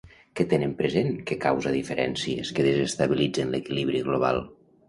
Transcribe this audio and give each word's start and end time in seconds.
Què 0.37 0.45
tenen 0.53 0.71
present 0.79 1.11
que 1.31 1.37
causa 1.43 1.75
diferències 1.75 2.53
que 2.61 2.67
desestabilitzen 2.69 3.55
l'equilibri 3.57 4.07
global? 4.09 4.43